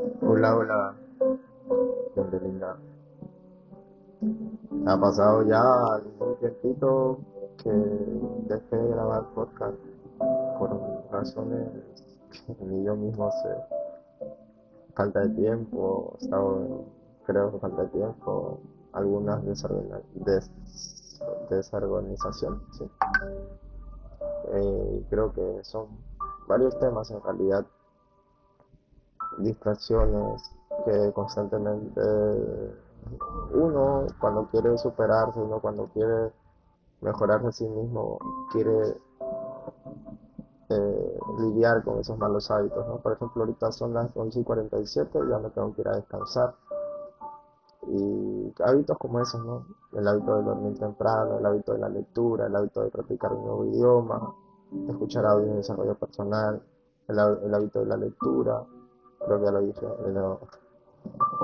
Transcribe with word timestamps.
Hola, 0.00 0.56
hola, 0.56 0.94
gente 2.14 2.40
linda. 2.40 2.74
Ha 4.86 4.98
pasado 4.98 5.42
ya 5.42 5.60
algún 5.94 6.36
tiempito 6.38 7.18
que 7.62 7.70
dejé 7.70 8.76
de 8.76 8.88
grabar 8.88 9.26
podcast 9.34 9.76
por 10.58 10.70
razones 11.12 11.68
que 12.30 12.64
ni 12.64 12.82
yo 12.82 12.96
mismo 12.96 13.30
sé. 13.42 13.54
Falta 14.94 15.20
de 15.20 15.28
tiempo, 15.34 16.16
estado, 16.18 16.84
creo 17.26 17.52
que 17.52 17.58
falta 17.58 17.82
de 17.82 17.88
tiempo, 17.88 18.58
algunas 18.94 19.44
des- 19.44 20.50
desorganización, 21.50 22.62
sí. 22.72 22.90
Eh, 24.54 25.04
creo 25.10 25.30
que 25.32 25.62
son 25.62 25.88
varios 26.48 26.78
temas 26.78 27.10
en 27.10 27.22
realidad 27.22 27.66
distracciones 29.38 30.42
que 30.84 31.12
constantemente 31.12 32.00
uno 33.52 34.06
cuando 34.20 34.46
quiere 34.48 34.76
superarse, 34.78 35.40
uno 35.40 35.60
cuando 35.60 35.86
quiere 35.86 36.32
mejorarse 37.00 37.48
a 37.48 37.52
sí 37.52 37.68
mismo, 37.68 38.18
quiere 38.52 38.96
eh, 40.68 41.18
lidiar 41.38 41.82
con 41.82 41.98
esos 41.98 42.16
malos 42.18 42.50
hábitos, 42.50 42.86
¿no? 42.86 42.98
Por 42.98 43.14
ejemplo, 43.14 43.42
ahorita 43.42 43.72
son 43.72 43.94
las 43.94 44.16
11 44.16 44.40
y 44.40 44.44
47, 44.44 45.18
ya 45.28 45.38
me 45.38 45.50
tengo 45.50 45.74
que 45.74 45.80
ir 45.80 45.88
a 45.88 45.96
descansar. 45.96 46.54
Y 47.88 48.52
hábitos 48.62 48.96
como 48.98 49.20
esos, 49.20 49.44
¿no? 49.44 49.66
El 49.92 50.06
hábito 50.06 50.36
de 50.36 50.42
dormir 50.42 50.78
temprano, 50.78 51.38
el 51.38 51.46
hábito 51.46 51.72
de 51.72 51.78
la 51.78 51.88
lectura, 51.88 52.46
el 52.46 52.54
hábito 52.54 52.82
de 52.82 52.90
practicar 52.90 53.32
un 53.32 53.44
nuevo 53.44 53.64
idioma, 53.64 54.34
escuchar 54.88 55.26
audio 55.26 55.46
de 55.46 55.56
desarrollo 55.56 55.94
personal, 55.96 56.62
el 57.08 57.18
hábito 57.54 57.80
de 57.80 57.86
la 57.86 57.96
lectura, 57.96 58.64
creo 59.24 59.38
que 59.38 59.44
ya 59.44 59.50
lo 59.52 59.60
dije, 59.60 59.86
pero- 60.04 60.40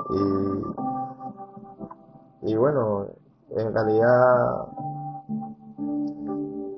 y, 0.09 0.63
y 2.51 2.55
bueno, 2.55 3.07
en 3.51 3.73
realidad 3.73 4.67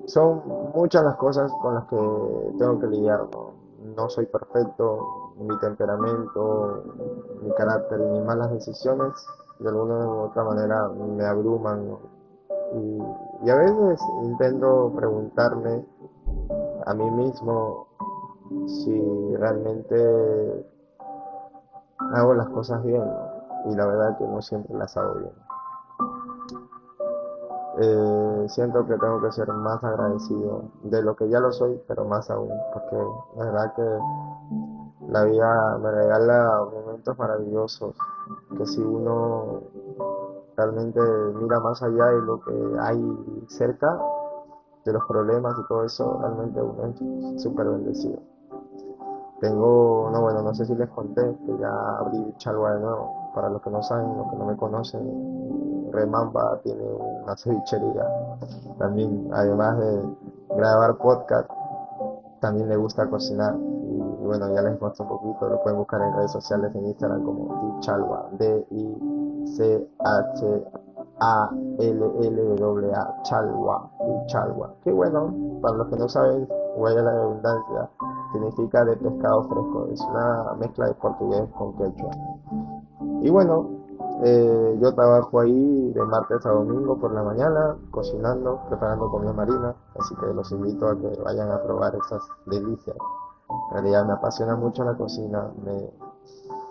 son 0.05 0.41
muchas 0.73 1.03
las 1.03 1.15
cosas 1.17 1.51
con 1.61 1.75
las 1.75 1.85
que 1.85 1.95
tengo 2.57 2.79
que 2.79 2.87
lidiar, 2.87 3.27
¿no? 3.95 4.09
Soy 4.09 4.25
perfecto, 4.25 5.33
mi 5.37 5.57
temperamento, 5.59 6.83
mi 7.43 7.51
carácter 7.51 7.99
y 7.99 8.03
mis 8.03 8.25
malas 8.25 8.51
decisiones 8.51 9.13
de 9.59 9.69
alguna 9.69 10.07
u 10.07 10.19
otra 10.25 10.43
manera 10.43 10.87
me 10.89 11.25
abruman. 11.25 11.97
Y, 12.73 12.99
y 13.45 13.49
a 13.49 13.55
veces 13.55 14.01
intento 14.23 14.91
preguntarme 14.95 15.85
a 16.85 16.93
mí 16.93 17.11
mismo 17.11 17.87
si 18.67 19.35
realmente 19.35 20.65
hago 22.13 22.33
las 22.33 22.49
cosas 22.49 22.83
bien. 22.83 23.03
Y 23.65 23.75
la 23.75 23.85
verdad 23.85 24.17
que 24.17 24.25
no 24.25 24.41
siempre 24.41 24.75
las 24.77 24.95
hago 24.97 25.15
bien. 25.15 25.33
Eh, 27.81 28.45
siento 28.49 28.85
que 28.85 28.97
tengo 28.97 29.21
que 29.21 29.31
ser 29.31 29.47
más 29.47 29.81
agradecido 29.83 30.63
de 30.83 31.01
lo 31.01 31.15
que 31.15 31.29
ya 31.29 31.39
lo 31.39 31.51
soy, 31.51 31.79
pero 31.87 32.03
más 32.03 32.29
aún, 32.29 32.49
porque 32.73 32.97
la 33.37 33.45
verdad 33.45 33.73
que 33.73 33.99
la 35.07 35.23
vida 35.23 35.77
me 35.77 35.91
regala 35.91 36.61
momentos 36.73 37.17
maravillosos, 37.17 37.95
que 38.57 38.65
si 38.65 38.81
uno 38.81 39.61
realmente 40.57 40.99
mira 41.35 41.59
más 41.61 41.81
allá 41.81 42.05
de 42.07 42.21
lo 42.21 42.41
que 42.41 42.53
hay 42.81 43.45
cerca, 43.47 43.97
de 44.83 44.93
los 44.93 45.05
problemas 45.05 45.55
y 45.57 45.67
todo 45.67 45.85
eso, 45.85 46.19
realmente 46.19 46.61
uno 46.61 47.33
es 47.35 47.41
súper 47.41 47.65
bendecido. 47.65 48.19
Tengo, 49.39 50.09
no 50.11 50.21
bueno, 50.21 50.41
no 50.41 50.53
sé 50.53 50.65
si 50.65 50.75
les 50.75 50.89
conté 50.89 51.21
que 51.45 51.57
ya 51.57 51.71
abrí 51.99 52.33
Chalwa 52.37 52.73
de 52.73 52.81
nuevo. 52.81 53.31
Para 53.33 53.49
los 53.49 53.61
que 53.61 53.69
no 53.69 53.81
saben, 53.81 54.17
los 54.17 54.29
que 54.29 54.35
no 54.35 54.45
me 54.45 54.57
conocen, 54.57 55.89
Remamba 55.91 56.59
tiene 56.63 56.83
una 56.83 57.37
cevichería. 57.37 58.05
También, 58.77 59.29
además 59.33 59.79
de 59.79 60.03
grabar 60.55 60.97
podcast, 60.97 61.49
también 62.41 62.67
le 62.69 62.75
gusta 62.75 63.09
cocinar. 63.09 63.55
Y 63.55 64.25
bueno, 64.25 64.53
ya 64.53 64.61
les 64.61 64.79
muestro 64.81 65.05
un 65.05 65.11
poquito, 65.11 65.47
lo 65.47 65.61
pueden 65.61 65.79
buscar 65.79 66.01
en 66.01 66.13
redes 66.15 66.31
sociales, 66.31 66.75
en 66.75 66.85
Instagram 66.87 67.23
como 67.23 67.75
Dichalwa, 67.75 68.27
D-I-C-H-A-L-L-W-A, 68.37 69.21
Chalwa, 73.23 73.89
Dichalwa. 74.05 74.73
Qué 74.83 74.91
bueno, 74.91 75.33
para 75.61 75.77
los 75.77 75.87
que 75.87 75.95
no 75.95 76.09
saben, 76.09 76.47
vaya 76.81 77.01
la 77.01 77.11
redundancia, 77.11 77.89
significa 78.31 78.85
de 78.85 78.95
pescado 78.97 79.43
fresco, 79.43 79.87
es 79.91 80.01
una 80.01 80.53
mezcla 80.59 80.87
de 80.87 80.93
portugués 80.95 81.47
con 81.57 81.75
quechua. 81.77 82.11
Y 83.21 83.29
bueno, 83.29 83.69
eh, 84.23 84.77
yo 84.81 84.93
trabajo 84.93 85.39
ahí 85.39 85.91
de 85.93 86.03
martes 86.03 86.45
a 86.45 86.49
domingo 86.51 86.97
por 86.97 87.13
la 87.13 87.23
mañana, 87.23 87.77
cocinando, 87.91 88.59
preparando 88.67 89.09
comida 89.09 89.33
marina, 89.33 89.75
así 89.97 90.15
que 90.15 90.33
los 90.33 90.51
invito 90.51 90.87
a 90.87 90.97
que 90.97 91.07
vayan 91.23 91.51
a 91.51 91.61
probar 91.61 91.95
esas 91.95 92.21
delicias. 92.45 92.97
En 93.69 93.73
realidad 93.73 94.05
me 94.05 94.13
apasiona 94.13 94.55
mucho 94.55 94.83
la 94.83 94.95
cocina, 94.95 95.49
me 95.63 95.89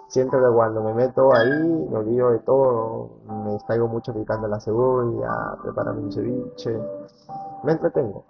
siento 0.09 0.39
que 0.39 0.55
cuando 0.55 0.83
me 0.83 0.95
meto 0.95 1.33
ahí 1.33 1.89
me 1.91 1.99
olvido 1.99 2.31
de 2.31 2.39
todo, 2.41 3.11
me 3.45 3.53
distraigo 3.53 3.89
mucho 3.89 4.13
picando 4.15 4.47
la 4.47 4.61
cebolla, 4.61 5.57
preparando 5.63 6.03
un 6.03 6.13
ceviche, 6.13 6.79
me 7.65 7.73
entretengo. 7.73 8.25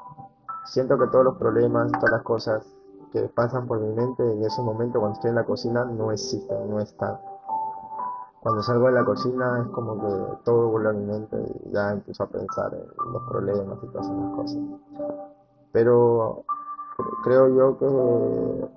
Siento 0.64 0.98
que 0.98 1.06
todos 1.08 1.24
los 1.24 1.36
problemas, 1.38 1.90
todas 1.92 2.10
las 2.10 2.22
cosas 2.22 2.77
que 3.12 3.22
pasan 3.28 3.66
por 3.66 3.80
mi 3.80 3.94
mente 3.94 4.22
en 4.22 4.44
ese 4.44 4.60
momento 4.62 4.98
cuando 5.00 5.14
estoy 5.14 5.30
en 5.30 5.36
la 5.36 5.44
cocina 5.44 5.84
no 5.84 6.12
existen, 6.12 6.70
no 6.70 6.80
están. 6.80 7.18
Cuando 8.40 8.62
salgo 8.62 8.86
de 8.86 8.92
la 8.92 9.04
cocina 9.04 9.60
es 9.62 9.68
como 9.72 9.94
que 10.00 10.36
todo 10.44 10.68
vuelve 10.68 10.90
a 10.90 10.92
mi 10.92 11.04
mente 11.04 11.36
y 11.64 11.70
ya 11.72 11.90
empiezo 11.92 12.22
a 12.22 12.26
pensar 12.28 12.72
en 12.74 13.12
los 13.12 13.22
problemas 13.28 13.78
y 13.82 13.86
todas 13.88 14.06
esas 14.06 14.34
cosas. 14.36 14.58
Pero 15.72 16.44
cre- 16.96 17.16
creo 17.24 17.48
yo 17.48 17.78
que 17.78 18.70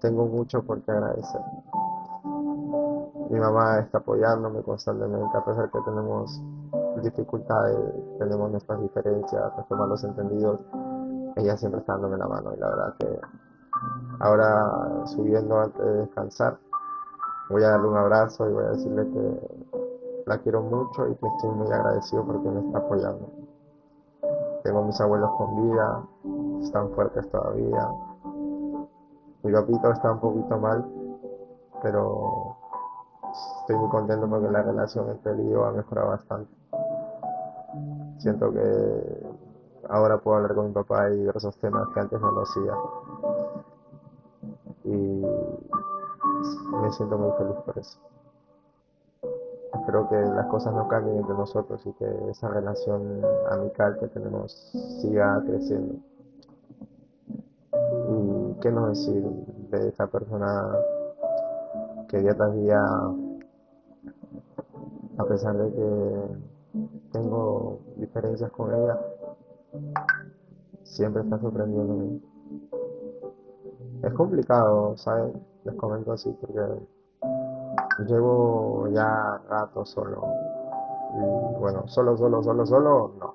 tengo 0.00 0.26
mucho 0.26 0.62
por 0.62 0.80
qué 0.82 0.90
agradecer. 0.92 1.40
Mi 3.30 3.38
mamá 3.38 3.78
está 3.80 3.98
apoyándome 3.98 4.62
constantemente, 4.62 5.36
a 5.36 5.44
pesar 5.44 5.70
que 5.70 5.78
tenemos 5.84 6.40
dificultades, 7.02 7.78
tenemos 8.18 8.50
nuestras 8.50 8.80
diferencias, 8.80 9.52
nuestros 9.54 9.78
malos 9.78 10.04
entendidos, 10.04 10.60
ella 11.36 11.56
siempre 11.56 11.80
está 11.80 11.94
dándome 11.94 12.18
la 12.18 12.26
mano 12.28 12.52
y 12.54 12.58
la 12.58 12.68
verdad 12.68 12.94
que 12.98 13.20
ahora 14.20 15.06
subiendo 15.06 15.58
antes 15.58 15.84
de 15.84 15.92
descansar, 15.98 16.58
voy 17.50 17.62
a 17.64 17.70
darle 17.70 17.88
un 17.88 17.96
abrazo 17.96 18.48
y 18.48 18.52
voy 18.52 18.64
a 18.64 18.70
decirle 18.70 19.08
que 19.10 20.22
la 20.26 20.38
quiero 20.38 20.62
mucho 20.62 21.08
y 21.08 21.14
que 21.16 21.26
estoy 21.26 21.50
muy 21.50 21.70
agradecido 21.72 22.24
porque 22.24 22.48
me 22.48 22.60
está 22.60 22.78
apoyando. 22.78 23.28
Tengo 24.62 24.84
mis 24.84 25.00
abuelos 25.00 25.30
con 25.36 25.70
vida, 25.70 26.02
están 26.62 26.90
fuertes 26.90 27.28
todavía. 27.30 27.88
Mi 29.42 29.52
papito 29.52 29.90
está 29.90 30.12
un 30.12 30.20
poquito 30.20 30.56
mal, 30.58 30.86
pero 31.82 32.56
estoy 33.60 33.76
muy 33.76 33.88
contento 33.88 34.28
porque 34.28 34.48
la 34.48 34.62
relación 34.62 35.10
entre 35.10 35.32
él 35.32 35.40
y 35.40 35.50
yo 35.50 35.64
ha 35.64 35.72
mejorado 35.72 36.10
bastante. 36.10 36.54
Siento 38.18 38.52
que 38.52 39.26
ahora 39.88 40.18
puedo 40.18 40.36
hablar 40.36 40.54
con 40.54 40.66
mi 40.66 40.72
papá 40.72 41.06
de 41.06 41.16
diversos 41.16 41.56
temas 41.58 41.88
que 41.92 42.00
antes 42.00 42.20
no 42.20 42.30
lo 42.30 42.42
hacía 42.42 42.72
y 44.84 45.24
me 46.82 46.92
siento 46.92 47.18
muy 47.18 47.32
feliz 47.38 47.56
por 47.64 47.78
eso. 47.78 47.98
Espero 49.74 50.08
que 50.08 50.16
las 50.16 50.46
cosas 50.46 50.74
no 50.74 50.86
cambien 50.86 51.18
entre 51.18 51.34
nosotros 51.34 51.84
y 51.86 51.92
que 51.92 52.30
esa 52.30 52.48
relación 52.48 53.22
amical 53.50 53.98
que 53.98 54.08
tenemos 54.08 54.52
siga 55.00 55.42
creciendo. 55.46 55.94
Y 57.72 58.60
qué 58.60 58.70
no 58.70 58.88
decir 58.88 59.22
de 59.70 59.88
esa 59.88 60.06
persona 60.06 60.76
que 62.08 62.18
día 62.18 62.34
tras 62.34 62.54
día, 62.54 62.80
a 65.18 65.24
pesar 65.24 65.56
de 65.56 65.72
que 65.72 66.82
tengo 67.12 67.80
diferencias 67.96 68.50
con 68.52 68.74
ella, 68.74 69.00
siempre 70.84 71.22
está 71.22 71.38
sorprendiéndome. 71.38 72.20
Es 74.02 74.12
complicado, 74.14 74.96
¿saben? 74.96 75.32
Les 75.64 75.74
comento 75.76 76.12
así 76.12 76.30
porque 76.40 76.60
llevo 78.08 78.88
ya 78.88 79.40
rato 79.48 79.84
solo. 79.84 80.22
Bueno, 81.60 81.86
solo, 81.86 82.16
solo, 82.16 82.42
solo, 82.42 82.66
solo, 82.66 83.12
no. 83.20 83.34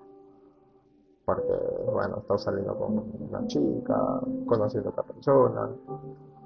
Porque, 1.26 1.86
bueno, 1.92 2.18
estoy 2.18 2.40
saliendo 2.40 2.76
con 2.76 3.04
una 3.30 3.48
chica, 3.48 4.20
conociendo 4.46 4.90
a 4.90 4.92
otra 4.92 5.04
persona. 5.04 5.70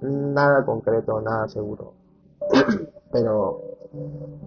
Nada 0.01 0.65
concreto, 0.65 1.19
nada 1.21 1.47
seguro. 1.47 1.93
Pero 3.11 3.61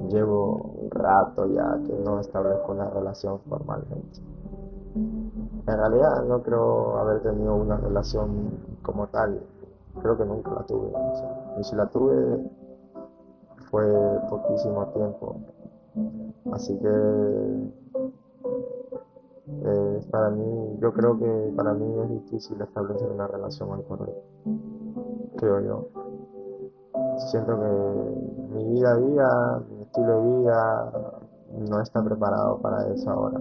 llevo 0.09 0.75
un 0.83 0.91
rato 0.91 1.47
ya 1.47 1.79
que 1.87 1.95
no 1.99 2.21
establezco 2.21 2.73
una 2.73 2.91
relación 2.91 3.41
formalmente. 3.49 4.21
En 4.95 5.77
realidad 5.79 6.23
no 6.25 6.43
creo 6.43 6.97
haber 6.99 7.23
tenido 7.23 7.55
una 7.57 7.77
relación 7.77 8.51
como 8.83 9.09
tal. 9.09 9.41
Creo 10.01 10.17
que 10.17 10.25
nunca 10.25 10.53
la 10.53 10.63
tuve. 10.67 10.89
o 10.93 11.61
y 11.61 11.65
si 11.65 11.77
la 11.77 11.87
tuve 11.87 12.51
fue 13.71 13.87
poquísimo 14.29 14.87
tiempo. 14.89 15.37
Así 16.53 16.79
que 16.79 16.89
eh, 19.67 20.01
para 20.11 20.31
mí, 20.31 20.79
yo 20.81 20.93
creo 20.93 21.19
que 21.19 21.53
para 21.57 21.75
mí 21.75 22.01
es 22.01 22.09
difícil 22.11 22.61
establecer 22.61 23.11
una 23.11 23.27
relación 23.27 23.83
por 23.83 24.03
hoy. 24.03 24.15
Creo 25.37 25.61
yo. 25.61 25.89
Siento 27.31 27.59
que 27.59 28.55
mi 28.55 28.65
vida 28.75 28.93
a 28.93 28.97
día, 28.97 29.63
mi 29.71 29.83
estilo 29.83 30.21
de 30.21 30.39
vida, 30.39 30.93
no 31.69 31.81
está 31.81 32.03
preparado 32.03 32.59
para 32.59 32.89
eso 32.89 33.11
ahora. 33.11 33.41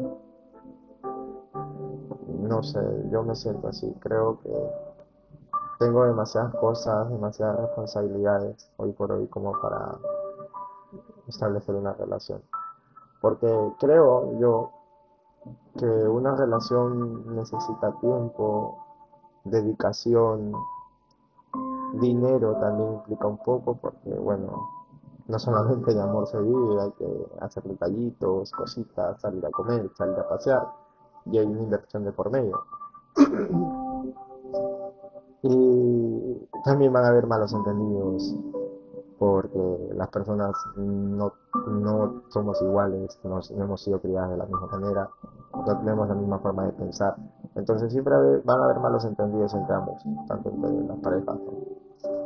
No 2.28 2.64
sé, 2.64 2.80
yo 3.12 3.24
me 3.24 3.36
siento 3.36 3.68
así. 3.68 3.92
Creo 4.00 4.40
que 4.42 4.50
tengo 5.80 6.06
demasiadas 6.06 6.54
cosas, 6.56 7.10
demasiadas 7.10 7.60
responsabilidades 7.60 8.70
hoy 8.78 8.92
por 8.94 9.12
hoy 9.12 9.28
como 9.28 9.60
para 9.60 9.98
establecer 11.28 11.76
una 11.76 11.94
relación. 11.94 12.42
Porque 13.22 13.74
creo 13.80 14.38
yo 14.40 14.72
que 15.78 15.86
una 15.86 16.36
relación 16.36 17.36
necesita 17.36 17.92
tiempo, 18.00 18.78
dedicación, 19.46 20.54
dinero 22.00 22.56
también 22.58 22.94
implica 22.94 23.28
un 23.28 23.38
poco, 23.38 23.76
porque 23.76 24.14
bueno, 24.14 24.70
no 25.28 25.40
solamente 25.40 25.94
de 25.94 26.02
amor 26.02 26.28
se 26.28 26.40
vive, 26.40 26.82
hay 26.82 26.92
que 26.92 27.28
hacer 27.42 27.64
detallitos, 27.64 28.52
cositas, 28.52 29.20
salir 29.22 29.46
a 29.46 29.52
comer, 29.52 29.90
salir 29.96 30.20
a 30.20 30.28
pasear, 30.28 30.68
y 31.26 31.38
hay 31.38 31.46
una 31.46 31.62
inversión 31.62 32.04
de 32.04 32.12
por 32.12 32.30
medio. 32.30 32.62
y 35.44 36.50
también 36.64 36.94
van 36.94 37.04
a 37.06 37.10
haber 37.10 37.28
malos 37.28 37.54
entendidos, 37.54 38.34
porque 39.20 39.90
las 39.94 40.08
personas 40.08 40.52
no, 40.76 41.34
no 41.68 42.24
somos 42.30 42.62
iguales, 42.62 43.20
no, 43.24 43.40
hemos 43.52 43.82
sido 43.82 44.00
criadas 44.00 44.32
de 44.32 44.38
la 44.38 44.46
misma 44.46 44.68
manera, 44.68 45.10
no 45.54 45.78
tenemos 45.80 46.08
la 46.08 46.16
misma 46.16 46.40
forma 46.40 46.66
de 46.66 46.72
pensar. 46.74 47.16
Entonces 47.56 47.92
siempre 47.92 48.16
van 48.44 48.62
a 48.62 48.66
haber 48.66 48.80
malos 48.80 49.04
entendidos 49.06 49.54
entre 49.54 49.76
ambos, 49.76 50.02
tanto 50.28 50.50
entre 50.50 50.72
las 50.88 50.98
parejas, 51.00 51.38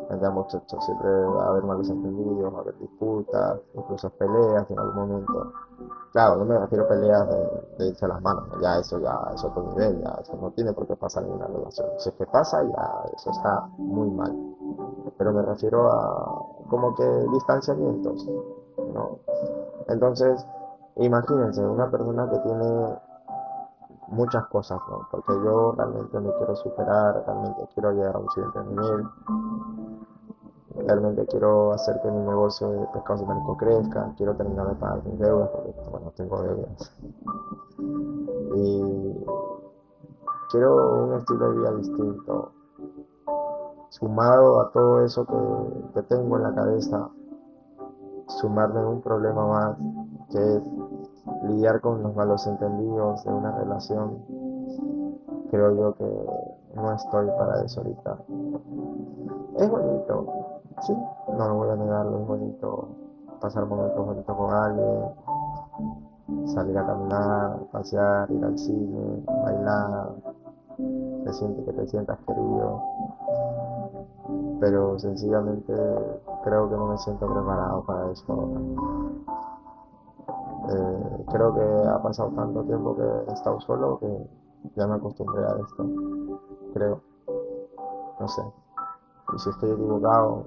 entre 0.10 0.28
ambos 0.28 0.52
sexos. 0.52 0.86
Siempre 0.86 1.10
va 1.10 1.46
a 1.46 1.50
haber 1.50 1.63
malos 1.63 1.90
entendidos, 1.90 2.54
va 2.54 2.60
a 2.60 2.62
haber 2.62 2.78
disputas, 2.78 3.60
incluso 3.74 4.10
peleas 4.12 4.70
en 4.70 4.80
algún 4.80 4.96
momento. 4.96 5.54
Claro, 6.18 6.38
no 6.38 6.46
me 6.46 6.58
refiero 6.58 6.86
a 6.86 6.88
peleas 6.88 7.28
de, 7.78 7.90
irse 7.90 8.08
las 8.08 8.19
manos, 8.24 8.46
ya 8.60 8.80
eso 8.80 9.00
ya 9.00 9.16
es 9.36 9.44
otro 9.44 9.62
nivel, 9.69 10.02
ya 10.02 10.18
eso 10.19 10.36
no 10.42 10.50
tiene 10.50 10.74
por 10.74 10.88
qué 10.88 10.96
pasar 10.96 11.24
en 11.24 11.34
una 11.34 11.46
relación. 11.46 11.88
Si 12.00 12.10
es 12.10 12.16
que 12.16 12.25
pasa, 12.25 12.64
ya 12.64 13.04
eso 13.16 13.30
está 13.30 13.68
muy 13.78 14.10
mal. 14.10 14.36
Pero 15.16 15.31
me 15.31 15.44
refiero 15.44 15.94
a 15.94 16.42
como 16.72 16.96
que 16.96 17.06
distanciamientos, 17.34 18.28
¿no? 18.96 19.19
Entonces, 19.90 20.44
imagínense, 20.96 21.64
una 21.64 21.92
persona 21.92 22.28
que 22.31 22.40
tiene 22.40 22.98
muchas 24.08 24.48
cosas, 24.48 24.80
¿no? 24.90 25.08
Porque 25.12 25.34
yo 25.34 25.74
realmente 25.74 26.20
me 26.20 26.34
quiero 26.34 26.56
superar, 26.56 27.25
realmente 27.28 27.70
quiero 27.75 27.92
llegar 27.92 28.16
a 28.16 28.18
un 28.18 28.30
siguiente 28.31 28.60
nivel, 28.63 29.08
realmente 30.86 31.25
quiero 31.28 31.74
hacer 31.74 32.00
que 32.02 32.12
mi 32.12 32.24
negocio 32.25 32.70
de 32.70 32.86
pescados 32.88 33.28
de 33.28 33.58
crezca, 33.58 34.13
quiero 34.18 34.36
terminar 34.36 34.68
de 34.68 34.75
pagar 34.75 35.04
mis 35.06 35.20
deudas, 35.20 35.50
porque 35.50 35.74
tengo 36.18 36.42
deudas. 36.42 36.92
Y 38.56 39.25
quiero 40.52 41.06
un 41.06 41.14
estilo 41.14 41.52
de 41.52 41.58
vida 41.60 41.72
distinto, 41.75 42.52
sumado 43.90 44.62
a 44.62 44.72
todo 44.72 45.06
eso 45.06 45.25
que, 45.25 45.94
que 45.94 46.02
tengo 46.08 46.38
en 46.38 46.44
la 46.44 46.54
cabeza, 46.56 47.10
sumarme 48.28 48.86
un 48.86 49.02
problema 49.02 49.48
más, 49.48 49.78
que 50.31 50.56
es 50.58 50.64
lidiar 51.44 51.80
con 51.81 52.02
los 52.02 52.16
malos 52.16 52.46
entendidos 52.48 53.24
de 53.24 53.31
una 53.31 53.52
relación, 53.52 54.25
creo 55.52 55.75
yo 55.75 55.94
que 55.94 56.25
no 56.75 56.94
estoy 56.94 57.28
para 57.38 57.63
eso 57.63 57.81
ahorita. 57.81 58.18
Es 59.58 59.70
bonito, 59.70 60.25
sí, 60.81 60.94
no 61.38 61.48
lo 61.48 61.56
voy 61.56 61.70
a 61.70 61.75
negarlo, 61.75 62.20
es 62.20 62.28
bonito 62.28 62.88
pasar 63.40 63.66
momentos 63.66 64.06
bonitos 64.06 64.36
con 64.36 64.54
alguien, 64.54 65.12
salir 66.45 66.77
a 66.77 66.85
caminar, 66.85 67.59
pasear, 67.71 68.29
ir 68.31 68.44
al 68.44 68.57
cine, 68.57 69.24
bailar, 69.44 70.09
te 71.24 71.33
sientes 71.33 71.65
que 71.65 71.74
te 71.74 71.88
sientas 71.88 72.18
querido, 72.25 72.81
pero 74.59 74.97
sencillamente 75.00 75.74
creo 76.44 76.69
que 76.69 76.75
no 76.75 76.88
me 76.88 76.97
siento 76.97 77.27
preparado 77.27 77.83
para 77.85 78.12
eso 78.12 78.33
ahora. 78.33 78.62
Eh, 80.69 81.25
creo 81.31 81.53
que 81.53 81.89
ha 81.89 82.01
pasado 82.01 82.29
tanto 82.35 82.63
tiempo 82.63 82.95
que 82.95 83.03
he 83.03 83.33
estado 83.33 83.59
solo 83.62 84.00
que 84.00 84.29
ya 84.75 84.88
me 84.88 84.95
acostumbré 84.95 85.44
a 85.45 85.56
esto. 85.56 85.85
Creo. 86.74 87.00
No 88.19 88.27
sé. 88.27 88.41
Y 89.33 89.39
si 89.39 89.50
estoy 89.50 89.71
equivocado, 89.71 90.45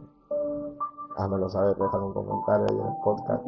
házmelo 1.16 1.48
saber, 1.48 1.76
déjame 1.76 2.04
un 2.04 2.12
comentario 2.12 2.66
ahí 2.68 2.78
en 2.78 2.86
el 2.86 3.02
podcast. 3.02 3.44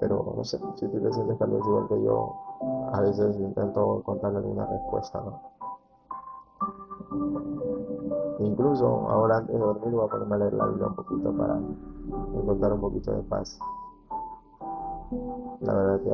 Pero 0.00 0.32
no 0.36 0.44
sé, 0.44 0.58
si 0.76 0.88
tú 0.88 1.00
te 1.00 1.12
sientes 1.12 1.36
igual 1.40 1.88
que 1.88 2.02
yo, 2.02 2.34
a 2.92 3.00
veces 3.02 3.38
intento 3.38 3.98
encontrarle 3.98 4.38
alguna 4.38 4.66
respuesta, 4.66 5.20
¿no? 5.20 5.40
Incluso 8.40 8.86
ahora 9.10 9.38
antes 9.38 9.54
de 9.54 9.60
dormir 9.60 9.94
voy 9.94 10.06
a 10.06 10.08
ponerme 10.08 10.34
a 10.34 10.38
leer 10.38 10.54
la 10.54 10.66
Biblia 10.66 10.86
un 10.86 10.94
poquito 10.94 11.32
para 11.36 11.58
encontrar 12.34 12.72
un 12.72 12.80
poquito 12.80 13.12
de 13.12 13.22
paz. 13.24 13.58
La 15.60 15.74
verdad 15.74 16.00
que 16.00 16.10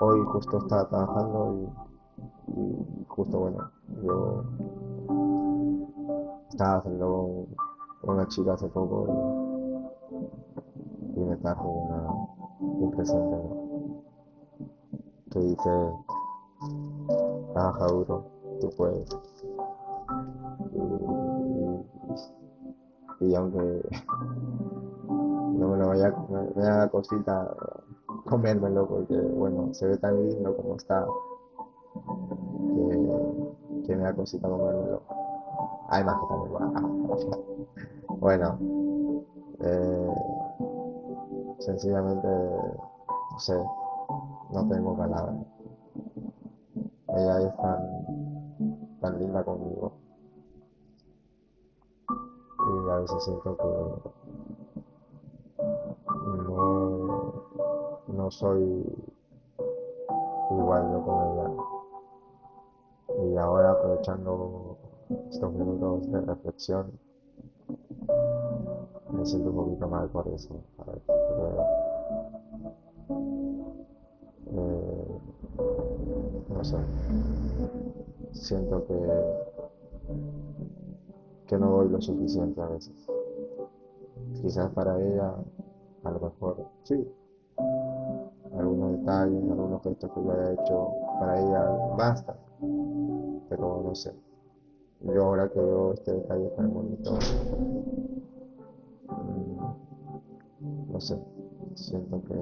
hoy 0.00 0.20
justo 0.26 0.58
estaba 0.58 0.88
trabajando 0.88 1.72
y, 2.48 3.04
justo 3.08 3.38
bueno, 3.38 3.70
yo 4.02 4.44
estaba 6.50 6.76
haciendo 6.76 7.46
con 8.02 8.14
una 8.16 8.28
chica 8.28 8.52
hace 8.52 8.68
poco 8.68 9.06
y, 9.08 9.47
me 11.38 11.42
trajo 11.42 11.68
una, 11.68 12.08
un 12.60 12.90
presente 12.90 13.36
que 15.30 15.38
dice 15.40 15.70
trabaja 17.52 17.86
duro, 17.86 18.24
tú 18.60 18.70
puedes. 18.76 19.08
Y, 23.20 23.34
aunque 23.34 23.58
no 25.08 25.68
me 25.68 25.76
lo 25.76 25.88
vaya 25.88 26.12
comer, 26.12 26.52
me 26.56 26.62
da 26.62 26.88
cosita 26.88 27.56
comérmelo 28.28 28.86
porque, 28.86 29.16
bueno, 29.16 29.72
se 29.74 29.86
ve 29.86 29.96
tan 29.96 30.28
lindo 30.28 30.56
como 30.56 30.76
está 30.76 31.06
que, 32.74 33.86
que 33.86 33.96
me 33.96 34.02
da 34.02 34.14
cosita 34.14 34.48
comérmelo. 34.48 35.02
Además 35.88 36.16
que 36.20 36.26
también. 36.28 37.48
Bueno, 38.20 38.58
eh, 39.60 40.37
sencillamente, 41.68 42.26
no 42.26 43.38
sé, 43.38 43.62
no 44.52 44.68
tengo 44.68 44.96
palabras. 44.96 45.36
Ella 47.08 47.40
es 47.42 47.56
tan, 47.58 48.98
tan 49.02 49.18
linda 49.18 49.44
conmigo. 49.44 49.92
Y 52.08 52.90
a 52.90 52.96
veces 52.96 53.22
siento 53.22 53.54
que 53.56 53.64
no 58.12 58.30
soy 58.30 58.84
igual 60.50 60.90
yo 60.90 61.04
con 61.04 61.16
ella. 61.28 61.50
Y 63.24 63.36
ahora 63.36 63.72
aprovechando 63.72 64.78
estos 65.30 65.52
minutos 65.52 66.10
de 66.10 66.20
reflexión, 66.22 66.98
me 69.12 69.24
siento 69.24 69.50
un 69.50 69.56
poquito 69.56 69.88
mal 69.88 70.08
por 70.08 70.28
eso. 70.28 70.54
Eh, 74.50 75.18
no 76.48 76.64
sé, 76.64 76.76
siento 78.32 78.86
que, 78.86 78.94
que 81.46 81.58
no 81.58 81.70
doy 81.70 81.88
lo 81.88 82.00
suficiente 82.00 82.60
a 82.60 82.66
veces. 82.66 83.06
Quizás 84.40 84.70
para 84.72 85.00
ella, 85.00 85.34
a 86.04 86.10
lo 86.10 86.20
mejor, 86.20 86.66
sí, 86.84 87.06
algunos 88.56 88.98
detalles, 88.98 89.42
algunos 89.50 89.82
gestos 89.82 90.10
que 90.12 90.22
yo 90.22 90.32
haya 90.32 90.52
hecho 90.52 90.88
para 91.20 91.40
ella, 91.40 91.64
basta. 91.96 92.36
Pero 93.48 93.82
no 93.84 93.94
sé. 93.94 94.12
Yo 95.00 95.24
ahora 95.24 95.48
que 95.48 95.60
veo 95.60 95.92
este 95.94 96.12
detalle 96.12 96.48
tan 96.50 96.72
bonito, 96.74 97.18
no 100.98 101.02
sé, 101.02 101.16
siento 101.76 102.20
que 102.24 102.34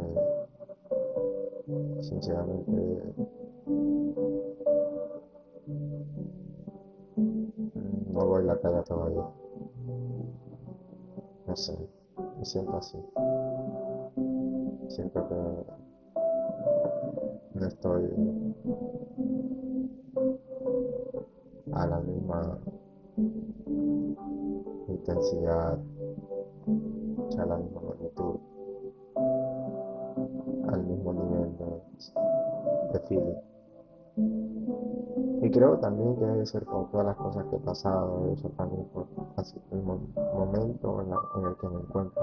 sinceramente 2.02 3.02
mm, 7.16 8.14
no 8.14 8.26
voy 8.26 8.44
la 8.44 8.56
talla 8.56 8.82
todavía. 8.82 9.28
No 11.46 11.54
sé, 11.54 11.76
me 12.38 12.44
siento 12.46 12.78
así. 12.78 12.96
Siento 14.88 15.28
que 15.28 15.34
no 17.58 17.66
estoy 17.66 18.10
a 21.72 21.86
la 21.86 22.00
misma 22.00 22.58
intensidad, 24.88 25.78
misma 27.58 27.75
Y 35.42 35.50
creo 35.50 35.78
también 35.78 36.16
que 36.16 36.25
debe 36.25 36.46
ser 36.46 36.64
por 36.64 36.90
todas 36.90 37.06
las 37.06 37.16
cosas 37.16 37.44
que 37.46 37.56
he 37.56 37.60
pasado, 37.60 38.32
eso 38.32 38.48
también 38.50 38.84
por 38.86 39.06
el 39.70 39.82
momento 39.82 41.02
en, 41.02 41.44
el 41.44 41.56
que 41.56 41.68
me 41.68 41.80
encuentro. 41.80 42.22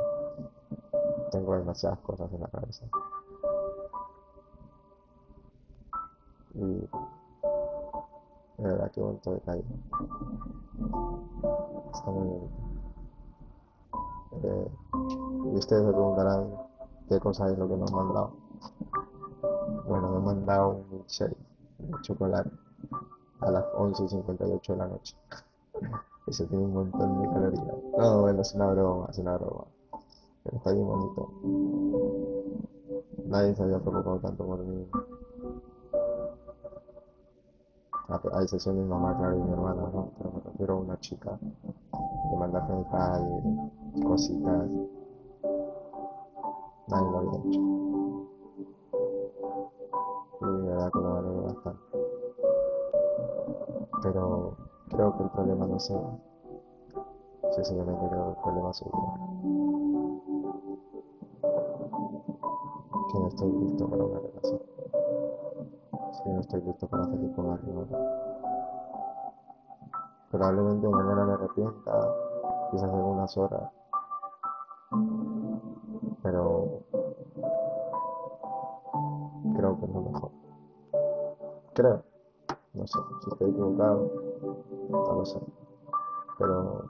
Tengo 1.32 1.56
demasiadas 1.56 2.00
cosas 2.00 2.32
en 2.34 2.42
la 2.42 2.48
cabeza. 2.48 2.86
Y 6.56 6.88
de 8.58 8.68
verdad 8.68 8.92
que 8.92 9.02
bonito 9.02 9.34
detalle. 9.34 9.64
Está 11.94 12.12
muy 12.12 12.28
bien. 12.28 12.64
Eh, 14.44 14.68
y 15.54 15.58
ustedes 15.58 15.86
se 15.86 15.92
preguntarán 15.92 16.50
qué 17.08 17.20
cosa 17.20 17.50
es 17.52 17.58
lo 17.58 17.68
que 17.68 17.76
me 17.76 17.84
han 17.84 17.96
mandado. 17.96 18.32
Bueno, 19.86 20.10
me 20.12 20.18
han 20.18 20.24
mandado 20.24 20.70
un 20.70 20.90
milkshake 20.92 21.36
de 21.80 22.02
chocolate 22.02 22.50
a 23.42 23.52
las 23.52 23.66
11 23.76 24.04
y 24.04 24.10
58 24.10 24.74
de 24.74 24.80
la 24.80 24.88
noche. 24.88 25.18
Eso 26.28 26.46
tiene 26.46 26.64
un 26.64 26.74
montón 26.74 27.22
de 27.22 27.28
calorías. 27.28 27.66
No, 27.98 28.22
bueno, 28.22 28.42
es 28.42 28.54
una 28.54 28.68
broma, 28.68 29.08
es 29.10 29.18
una 29.18 29.38
broma. 29.38 29.66
Pero 30.44 30.58
está 30.58 30.72
bien 30.72 30.88
bonito. 30.88 31.30
Nadie 33.26 33.56
se 33.56 33.64
había 33.64 33.80
preocupado 33.80 34.20
tanto 34.20 34.46
por 34.46 34.60
mí. 34.60 34.88
Ah, 38.10 38.22
hay 38.34 38.48
sesión 38.48 38.78
mi 38.78 38.86
mamá, 38.86 39.18
claro, 39.18 39.38
y 39.38 39.42
mi 39.42 39.52
hermana, 39.52 39.82
¿no? 39.94 40.12
Pero 40.18 40.32
me 40.32 40.42
refiero 40.42 40.74
a 40.74 40.78
una 40.78 41.00
chica 41.00 41.38
que 41.40 42.38
detalles, 42.76 43.44
cositas. 44.06 44.70
Nadie 46.88 47.12
lo 47.12 47.18
había 47.18 47.40
hecho. 47.40 47.83
Pero 54.04 54.58
creo 54.90 55.18
que 55.18 55.24
el 55.24 55.30
problema 55.30 55.66
no 55.66 55.80
se 55.80 55.98
Sencillamente 57.52 58.08
creo 58.10 58.24
que 58.24 58.30
el 58.32 58.44
problema 58.44 58.74
soy 58.74 58.90
yo. 58.92 59.14
Que 63.12 63.20
no 63.20 63.28
estoy 63.28 63.52
listo 63.52 63.90
para 63.90 64.04
una 64.04 64.20
relación. 64.20 64.62
Si 66.12 66.30
no 66.30 66.40
estoy 66.40 66.62
listo 66.62 66.88
para 66.88 67.04
salir 67.04 67.32
con 67.36 67.52
alguien. 67.52 67.88
Probablemente 70.32 70.88
mañana 70.88 71.26
me 71.26 71.34
arrepienta, 71.34 72.16
quizás 72.72 72.90
en 72.90 73.00
unas 73.00 73.38
horas. 73.38 73.72
Pero 76.24 76.82
creo 79.56 79.78
que 79.80 79.86
es 79.86 79.94
lo 79.94 80.02
mejor. 80.02 80.32
Creo. 81.74 82.13
No 82.84 82.88
sé, 82.88 83.00
si 83.22 83.30
estoy 83.30 83.50
equivocado, 83.50 84.12
no 84.90 85.14
lo 85.14 85.26
sé. 85.26 85.40
Pero 86.38 86.84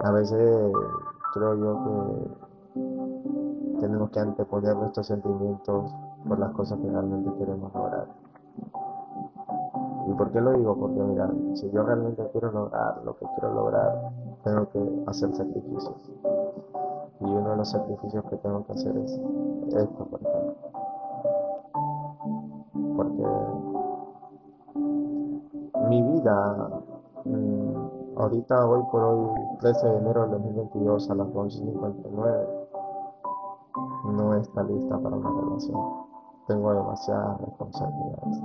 a 0.00 0.10
veces 0.10 0.72
creo 1.32 1.54
yo 1.54 1.78
que 1.82 3.80
tenemos 3.80 4.10
que 4.10 4.20
anteponer 4.20 4.76
nuestros 4.76 5.06
sentimientos 5.06 5.90
por 6.28 6.38
las 6.38 6.52
cosas 6.52 6.78
que 6.78 6.90
realmente 6.90 7.32
queremos 7.38 7.72
lograr. 7.72 8.06
¿Y 10.08 10.12
por 10.12 10.30
qué 10.30 10.42
lo 10.42 10.52
digo? 10.52 10.76
Porque 10.76 11.00
mira, 11.00 11.30
si 11.54 11.70
yo 11.70 11.84
realmente 11.84 12.28
quiero 12.32 12.52
lograr 12.52 13.00
lo 13.02 13.16
que 13.16 13.24
quiero 13.34 13.54
lograr, 13.54 14.12
tengo 14.42 14.68
que 14.68 15.04
hacer 15.06 15.34
sacrificios. 15.34 16.12
Y 17.18 17.24
uno 17.24 17.52
de 17.52 17.56
los 17.56 17.70
sacrificios 17.70 18.26
que 18.26 18.36
tengo 18.36 18.62
que 18.66 18.72
hacer 18.72 18.94
es 18.98 19.12
esto, 19.68 20.04
por 20.04 20.20
ejemplo. 20.20 20.73
Porque 22.96 23.26
mi 25.88 26.02
vida, 26.02 26.82
mm, 27.24 28.18
ahorita, 28.18 28.66
hoy 28.66 28.82
por 28.90 29.02
hoy, 29.02 29.40
13 29.60 29.86
de 29.86 29.96
enero 29.98 30.22
del 30.22 30.30
2022 30.32 31.10
a 31.10 31.14
las 31.14 31.28
11.59, 31.28 32.64
no 34.04 34.34
está 34.34 34.62
lista 34.62 34.98
para 34.98 35.16
una 35.16 35.30
relación. 35.30 35.80
Tengo 36.46 36.74
demasiadas 36.74 37.40
responsabilidades. 37.40 38.42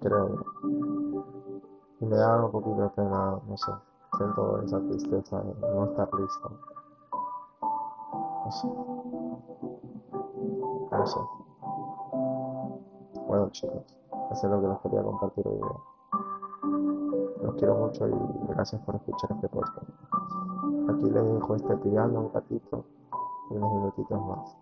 Creo. 0.00 0.44
Y 2.00 2.04
me 2.04 2.16
da 2.16 2.44
un 2.44 2.50
poquito 2.50 2.82
de 2.82 2.88
pena, 2.90 3.38
no 3.48 3.56
sé, 3.56 3.72
siento 4.16 4.60
esa 4.62 4.80
tristeza 4.80 5.40
de 5.40 5.54
no 5.60 5.84
estar 5.84 6.08
listo. 6.14 6.50
No 8.44 8.50
sé. 8.50 9.01
Bueno 13.26 13.48
chicos, 13.50 13.82
eso 14.30 14.46
es 14.46 14.52
lo 14.52 14.60
que 14.60 14.68
les 14.68 14.78
quería 14.78 15.02
compartir 15.02 15.48
hoy 15.48 15.56
día. 15.56 15.66
Los 17.42 17.54
quiero 17.56 17.74
mucho 17.74 18.06
y 18.06 18.12
gracias 18.48 18.80
por 18.82 18.94
escuchar 18.94 19.32
este 19.32 19.48
podcast. 19.48 19.88
Aquí 20.90 21.10
les 21.10 21.34
dejo 21.34 21.56
este 21.56 21.76
piano 21.78 22.20
un 22.20 22.32
ratito 22.32 22.84
y 23.50 23.56
unos 23.56 23.72
minutitos 23.72 24.20
más. 24.26 24.56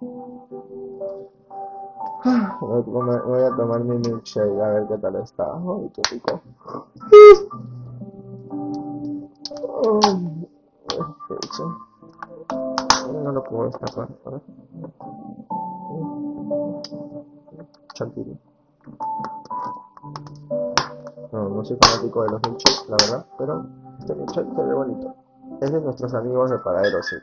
Voy 2.60 3.42
a 3.42 3.56
tomar 3.56 3.84
mi 3.84 3.96
milkshake 3.98 4.60
a 4.60 4.68
ver 4.68 4.86
qué 4.88 4.96
tal 4.96 5.16
está. 5.16 5.44
Ay, 5.44 5.90
qué 5.92 6.02
rico. 6.10 6.40
No 13.12 13.32
lo 13.32 13.44
puedo 13.44 13.64
destapar. 13.64 14.08
A 14.24 14.30
ver. 14.30 14.40
Chantilly. 17.94 18.38
No, 21.32 21.48
no 21.48 21.64
soy 21.64 21.76
fanático 21.80 22.22
de 22.24 22.30
los 22.30 22.42
milkshakes, 22.42 22.88
la 22.88 22.96
verdad, 22.96 23.26
pero 23.38 23.64
este 24.00 24.14
milkshake 24.14 24.54
se 24.54 24.62
ve 24.62 24.74
bonito. 24.74 25.14
Es 25.60 25.72
de 25.72 25.80
nuestros 25.80 26.14
amigos 26.14 26.50
de 26.50 26.58
Paradero 26.58 27.02
sí. 27.02 27.16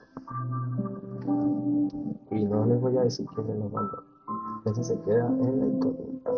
Y 2.31 2.45
no 2.45 2.65
les 2.65 2.79
voy 2.79 2.97
a 2.97 3.01
decir 3.01 3.25
quién 3.33 3.49
es 3.49 3.57
los 3.57 3.71
mandó. 3.71 4.03
Eso 4.65 4.83
se 4.83 4.99
queda 5.01 5.27
en 5.27 5.59
la 5.59 5.65
incógnita. 5.65 6.31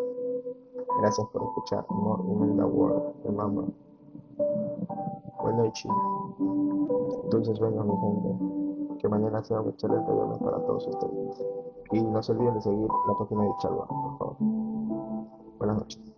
Gracias 1.02 1.28
por 1.32 1.44
escuchar 1.44 1.86
More 1.90 2.24
in 2.24 2.58
the 2.58 2.64
World 2.64 3.24
de 3.24 3.32
Mama. 3.32 3.64
Buenas 5.42 5.66
noches. 5.66 5.92
Dulces 7.32 7.58
sueños, 7.58 7.86
mi 7.86 7.98
gente. 7.98 8.98
Que 9.00 9.08
mañana 9.08 9.44
sea 9.44 9.62
un 9.62 9.70
excelente 9.70 10.12
viernes 10.12 10.38
para 10.40 10.58
todos 10.66 10.88
ustedes. 10.88 11.59
Y 11.92 12.02
no 12.02 12.22
se 12.22 12.32
olviden 12.32 12.56
de 12.56 12.62
seguir 12.62 12.88
la 13.08 13.14
página 13.18 13.44
de 13.44 13.50
Chalwa, 13.62 13.88
por 13.88 14.18
favor. 14.18 14.36
Buenas 15.58 15.78
noches. 15.78 16.09